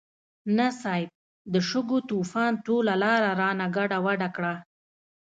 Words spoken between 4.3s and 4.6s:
کړه.